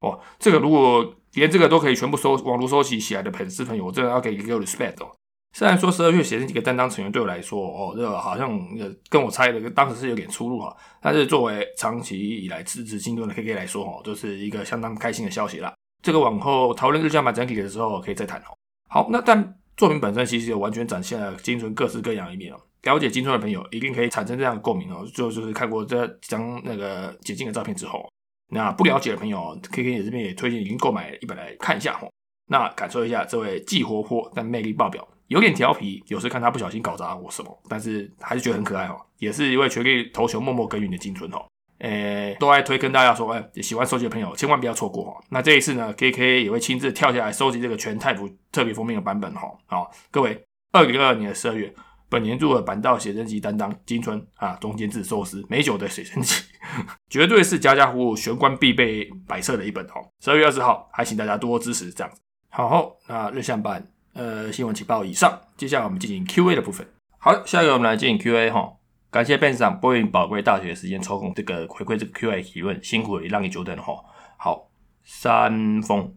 [0.00, 5.12] 哦，这个如果连这个都可以全部收网络收集起来的粉丝朋友，我真的要给一个 respect 哦。
[5.54, 8.60] 虽然说十二月写真几个担当成员对我来说，哦，这个好像
[9.08, 10.76] 跟我猜的当时是有点出入哈。
[11.00, 15.72] 但是作为长期以来支持金盾的 KK 来说，哦，这是一个相当开心的消息啦。
[16.02, 18.50] 这个往后讨论日向版整体的时候可以再谈哦。
[18.90, 22.60] 好，那但作品本身其实有完全展现了金春各式各样一面哦。
[22.82, 25.06] 了解金春的朋友一定可以产生这样的共鸣哦。
[25.14, 28.10] 就就是看过这张那个解禁的照片之后，
[28.52, 32.10] 那不了解的朋友，KK 也这边也推荐已经购买一本来看一下哦。
[32.48, 35.06] 那感受一下这位既活泼但魅力爆表。
[35.28, 39.00] 有点调皮，有时看他不小心搞砸我什么，但是还是觉得很可爱哦。
[39.18, 41.44] 也是一位全力投球、默默耕耘的金春哦。
[41.78, 45.24] 诶，都爱推跟大家说，哎，喜欢收集的朋友千万不要错过哦。
[45.30, 49.50] 那这一次呢，K K 也会亲自跳下来收集这个全泰服特别封面的版本哈。
[49.66, 51.74] 好，各位，二零二二年的十二月，
[52.08, 56.42] 本年度的板道写真集担当金春啊，中间字寿司美酒的写真集，
[57.10, 60.08] 绝对是家家户户玄关必备摆设的一本哦。
[60.20, 62.20] 十二月二十号，还请大家多多支持这样子。
[62.50, 63.84] 好，那日向版。
[64.14, 66.86] 呃，新闻情报以上，接下来我们进行 Q&A 的部分。
[67.18, 68.72] 好，下一个我们来进行 Q&A 哈。
[69.10, 73.92] 感谢 Ben 上拨用宝贵大学时间抽空这个回馈这个 Q&A 提问，辛苦了，让你久等了哈。
[74.36, 74.68] 好，
[75.04, 76.14] 三封，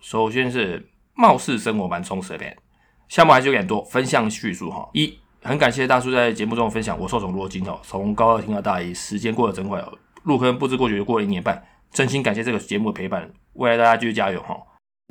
[0.00, 2.46] 首先是貌似生活蛮充实的，
[3.08, 4.88] 项目还是有点多，分项叙述哈。
[4.92, 9.92] 一，很感谢大叔在节目中分享我受宠若惊哦，从高二听到大一，时间过得真快哦，
[10.22, 14.56] 入坑不知不觉就过了一年半，真心感谢这个节目的陪伴，未来大家继续加油哈。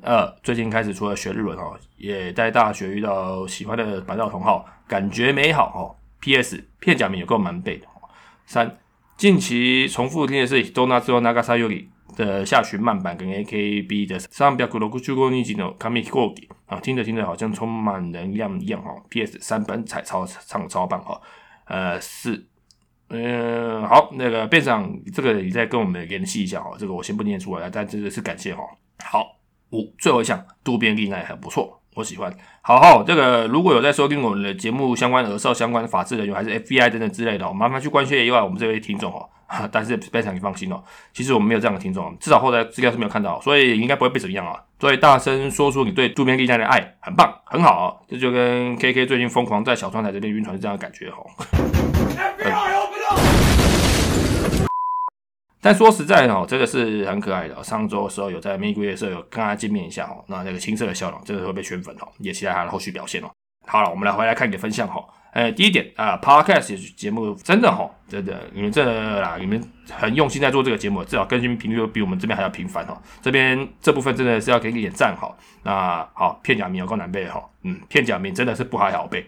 [0.06, 5.96] 二，最近开始除了学日文哦，也在大学遇到喜欢的白道同好，感觉美好哦。
[6.20, 6.62] P.S.
[6.80, 7.88] 片假名有够蛮背的。
[8.46, 8.78] 三，
[9.16, 11.68] 近期重复听的是《Dona Zo Nagasaki》
[12.18, 18.94] 的下旬慢版跟 A.K.B 的上表古罗古曲过逆境的 Kami Kogi 啊，听着听着好像充满能量一样哈。
[19.10, 19.38] P.S.
[19.40, 21.22] 三本彩超唱超棒哈。
[21.66, 22.46] 呃，四，
[23.10, 28.62] 嗯，好，那个变长这个你再跟我们联系一下哈，这个我先不念出来，但真的是感谢哈。
[29.06, 29.40] 好。
[29.74, 32.32] 五最后一项渡边丽奈很不错，我喜欢。
[32.62, 39.28] 好好，这个如果有在收听我们的节目相关、耳少相关的法制人员，还是 FBI 等等之类的，麻烦去关切一下我们这位听众哦。
[39.72, 40.82] 但是非常你放心哦，
[41.14, 44.60] 其实我们没有这样的听众，至少后台资料是没有看到，所以应该不会被怎么样啊。
[44.80, 48.04] 所以大声说出你对渡边利奈的爱，很棒，很好。
[48.08, 51.26] 这就跟 KK 最近疯狂在小窗台这边晕船是这样的感觉哦。
[55.64, 57.64] 但说实在哦，真的是很可爱的。
[57.64, 63.32] 上周的时候有在玫瑰夜社有跟他见面一下哦，那那个青涩的笑容真的会被圈粉哦，也期待他的后续表现哦。
[63.66, 65.02] 好了，我们来回来看你的分享哈。
[65.32, 68.84] 呃，第一点啊，Podcast 节目真的哈，真的你们这
[69.22, 73.02] 啦，你们很用心在做这个节目，至少更新频率比我们这边还要频繁哈。
[73.22, 75.34] 这边这部分真的是要给你点赞哈。
[75.64, 79.26] 那好，片假名有够难背哈，嗯，片假名真的是不还好背。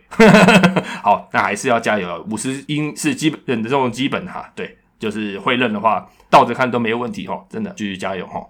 [1.01, 4.77] 好，那还是要加油，五十音是基本的这种基本哈，对。
[4.97, 8.41] 就是会认的话，倒着看都没有问题哈，真的继续加油哈。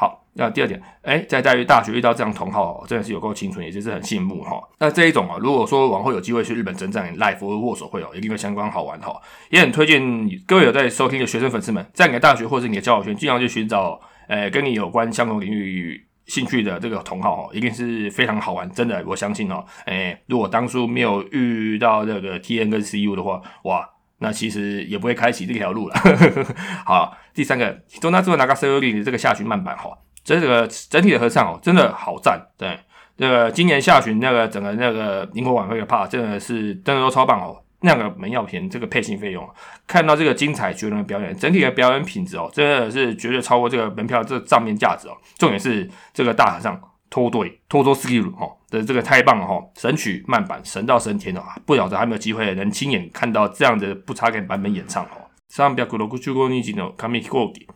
[0.00, 4.62] 好，那第二点，哎，在在于大学遇到这样同好，真的是有够青春，也就是很羡慕哈。
[4.78, 9.20] 那这一种啊，如果说往后有机会去日本征战 live 或握手会哦，一定会相关好玩哈。
[9.50, 10.00] 也很推荐
[10.46, 19.64] 各位有在收听的学生粉丝们，在你的大学或者你的交友圈，尽量去寻找，呃，跟你有关相同领域兴趣的这个同好哦，一定是非常好玩，真的，我相信哦。
[19.86, 23.88] 哎，如果当初没有遇到这个 T N 跟 C U 的话，哇！
[24.18, 25.94] 那其实也不会开启这条路了。
[26.84, 29.90] 好，第三个，中大之后拿个 C O D 这个下旬慢板哈，
[30.24, 32.40] 这个整体的合唱哦，真的好赞。
[32.56, 32.78] 对，
[33.16, 37.62] 这个今年下旬那个整个那个英国晚会的 part 真的是真的都超棒哦。
[37.80, 39.48] 那个门要便宜，这个配信费用，
[39.86, 45.16] 看到这个精彩绝伦的表演，整体的表演品质哦，真的是绝对超过这个门票这账面价值哦。
[45.38, 46.80] 重点是这个大合唱。
[47.10, 51.56] 拖队拖拖斯基鲁哈的这个太棒了哈，神曲慢版神到升天了啊！
[51.64, 55.28] 不晓得还没有机会能亲眼看到这样的不插根版本演唱哦。
[55.48, 57.66] 上表古罗古曲过尼吉诺卡米过底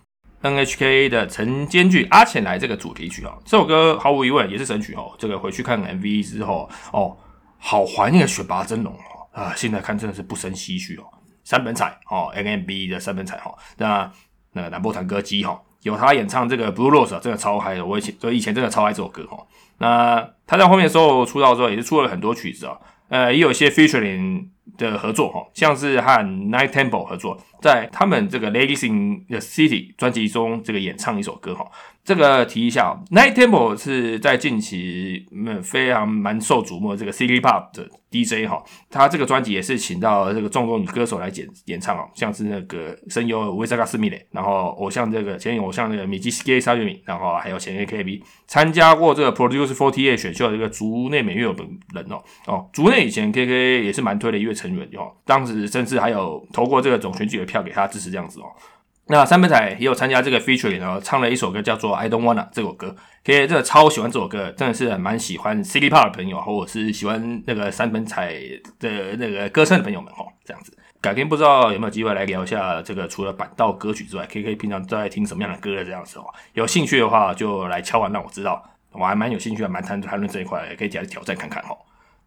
[0.43, 5.13] NHK 的晨间剧阿浅来这个主题曲啊，这首歌毫无疑问也是神曲哦。
[5.19, 7.17] 这个回去看 MV 之后哦，
[7.59, 9.55] 好怀念选拔真龙哦啊！
[9.57, 11.05] 现在看真的是不胜唏嘘哦。
[11.45, 14.13] 三本彩哦，NMB 的三本彩哈，那
[14.53, 15.61] 那个南波团歌姬哈。
[15.83, 19.38] 有他演唱这个《Blue Rose》真的超嗨的，我以前所以前真的超爱这首歌哈。
[19.79, 24.47] 那他在后面的时候出道之后，也是出了很多曲子啊，呃，也有一些 featuring
[24.79, 26.11] 的合作哈，像是和
[26.51, 31.66] Night Temple 合作，在他们这个《Ladies in the City》专辑中这个演唱一首歌哈。
[32.05, 38.61] 这个提一下，Night Temple 是在近期嗯非常蛮受瞩目的这个 City Pop 的 DJ 哈，
[38.91, 58.47] 他这个专辑也是请到这个众多女歌手来演演唱哦，像是那个声优维萨卡斯米雷，然后偶像这个前偶像那个米基斯基沙月米，然后还有前 AKB 参加过这个 Produce Forty Eight 选秀的一个竹内美月本人哦哦，竹内以前 KK 也是蛮推的一位成员哦，当时甚至还有投过这个总选举的票给他支持这样子哦。
[59.09, 68.33] 那三本彩也有参加这个 feature，然后唱了一首歌叫做《I Don't Wanna》这首歌，K 真的超喜欢这首歌，真的是蛮喜欢 City Pop 的朋友，或者是喜欢那个三本彩
[68.79, 70.73] 的那个歌声的朋友们哦，这样子。
[71.01, 76.25] 改天不知道有没有机会来聊一下这个除了板道歌曲之外，K K 平常都在听什么样的歌这样子哦。
[76.53, 78.62] 有兴趣的话就来敲完让我知道，
[78.93, 81.77] 我还蛮有兴趣的，蛮谈谈论这一块，也可以起来挑战看看哦。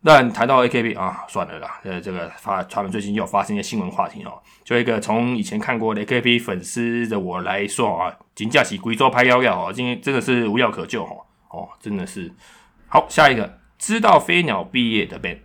[0.06, 4.40] 但谈到 AKB 啊，算了啦，呃，这个发他们最近又发生一些新闻话题哦。
[4.64, 12.32] 就一个从以前看过的 AKB 粉丝的我来说啊，金假期贵州拍幺幺哦，今天真的是无药可救哦，哦，真的是。
[12.88, 15.40] 好，下一个，知道飞鸟毕业的 Ben，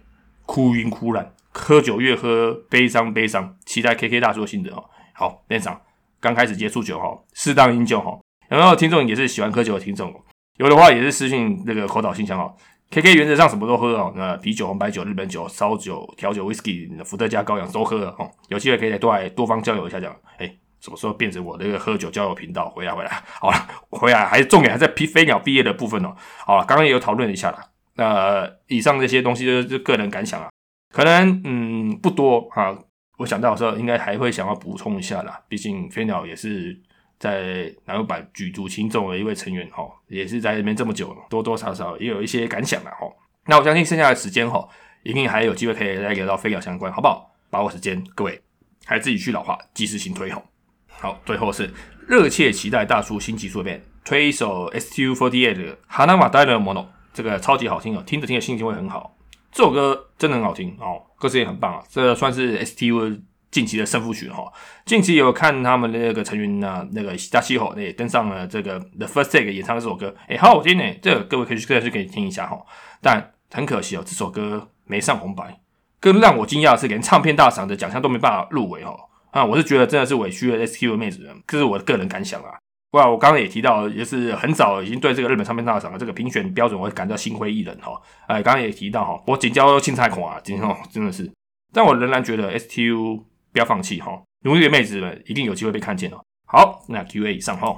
[0.45, 4.85] 哭晕哭烂，喝酒越喝悲伤悲伤，期待 KK 大叔的心得哦。
[5.15, 5.81] 好，Ben 长
[6.21, 8.19] 刚开始接触酒哈，适当饮酒哈。
[8.51, 10.15] 有没有听众也是喜欢喝酒的听众？
[10.59, 12.55] 有的话也是私信那个口导信箱哦。
[12.91, 18.29] K K 原则上什么都喝哦，那啤酒、红白酒、日本酒、烧酒、调酒、Whisky、伏特加、高粱都喝哦。
[18.49, 22.69] 有机会可以再多来多方交流一下，讲哎，什么时候变成我的一个喝酒交友频道？
[22.71, 23.57] 回来回来，好了，
[23.91, 26.17] 回来还是重点还在飞飞鸟毕业的部分哦。
[26.45, 27.61] 好了，刚刚也有讨论一下了。
[27.95, 30.49] 那以上这些东西就是个人感想啊，
[30.93, 32.77] 可能嗯不多啊。
[33.19, 36.77] 我想到的时候应该还会想要补充一下啦，毕竟飞鸟也是。
[37.21, 43.07] 在南欧版举足轻重的一位成员哈，也是在这边这么久，多多少少也有一些感想了哈。
[43.45, 44.67] 那我相信剩下的时间哈，
[45.03, 47.31] 一定还有机会可以再聊到飞鸟相关，好不好？
[47.51, 48.41] 把握时间，各位
[48.87, 50.43] 还自己去老化，及时行推哈。
[50.89, 51.71] 好，最后是
[52.09, 59.15] 热切期待大叔新技术变，推一首 STU48 的《哈纳马戴勒莫诺》，这个超级好听哦，听着听着心情会很好。
[59.53, 63.21] 这首歌真的很好听哦，歌词也很棒啊，这算是 STU。
[63.51, 64.53] 近期的胜负曲哈，
[64.85, 72.57] 近期有看他们的那个成员呢，那个加西吼也登上了这个 The First Take 演唱这首歌，哎，好好听呢，这个各位可以去个去可以听一下哈。
[73.03, 75.61] 但很可惜哦，这首歌没上红白。
[75.99, 78.97] 更让我惊讶的是，连唱片大赏的奖项都没办法入围哦。
[79.33, 82.55] 啊，我是觉得真的是委屈了 SQ 的妹子，这是我的个人感想啊。
[82.93, 87.93] 哇，我刚刚也提到，也是很早已经对这个日本唱片大赏的这个评选标准，我感到心灰意冷哈。
[88.27, 91.31] 哎，刚刚也提到哈，我仅交青菜款，今天哦真的是，
[91.73, 93.23] 但我仍然觉得 STU
[93.53, 96.25] 不要放弃哈，努力的妹子们一定有机会被看见哦。
[96.47, 97.77] 好，那 Q&A 以上哈。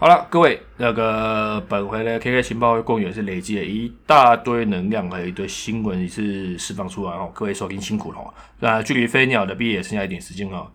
[0.00, 7.28] 好了，各位，那个本回的 KK 情报共也是累积了一大堆能量和一堆新闻也是释放出来哦。
[7.34, 8.32] 各位收听辛苦了哦。
[8.60, 10.70] 那距离飞鸟的毕业剩下一点时间哦。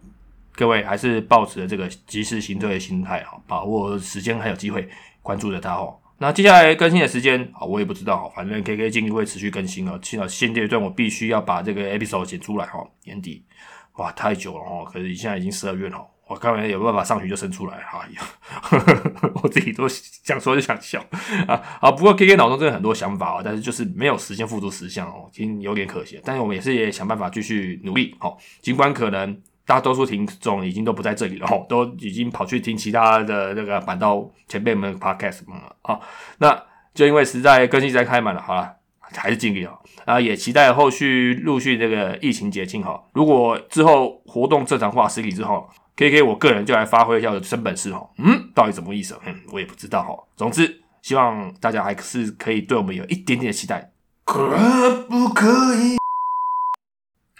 [0.51, 4.89] 各位还是抱持这个及时行乐的心态哈，把握时间还有机会
[5.21, 5.97] 关注着它哦。
[6.17, 9.97] 那接下来更新的时间啊，我也不知道，反正 KK 尽力会持续更新哦。
[10.03, 13.43] 现在现阶段我必须要把这个 episode 剪出来哈，年底
[13.97, 18.05] 哇太久了哈，可是现在已经十二月了，我刚才有办法上去就生出来哈，
[19.43, 20.99] 我自己都想说就想笑
[21.47, 21.91] 啊啊！
[21.91, 26.19] 不过 KK 脑中真的很多想法啊，但是就是没有时间付诸实相哦，已经有点可惜。
[26.23, 29.41] 但是我们也是也想办法继续努力哦，尽管可能。
[29.65, 35.97] 大多数听众已经都不在这里了哦，都已经跑去听其他的那个板道前辈们 podcast 了啊。
[36.39, 36.61] 那
[36.93, 38.75] 就因为实在更新实在开满了，好了，
[39.15, 39.77] 还是尽力哦。
[40.05, 43.01] 啊，也期待后续陆续这个疫情解禁哈。
[43.13, 48.09] 如果之后活动正常化实体之后，K K 我个人就来发挥一下我的真本事哈。
[48.17, 49.17] 嗯，到底什么意思？
[49.25, 50.15] 嗯，我也不知道哈。
[50.35, 53.91] 总之，希望大家还是可以对我们有一点点的期待。
[54.25, 55.97] 可不可以？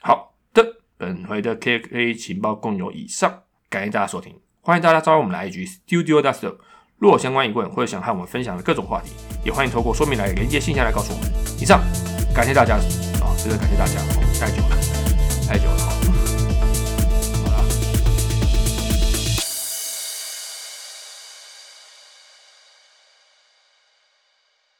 [0.02, 0.66] 好的
[0.98, 6.58] 本回的 KK 情报共有以上，感谢大家收听，欢迎大家加入我们的 IG Studio Duster。
[7.04, 9.12] 若有相关疑问或者想和我们分享的各种话题，
[9.44, 11.30] 也欢迎透过说明来连接信箱来告诉我们。
[11.60, 11.82] 以上，
[12.34, 14.00] 感谢大家啊，真的感谢大家，
[14.40, 14.83] 待久了。